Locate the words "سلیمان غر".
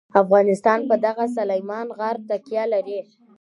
1.37-2.15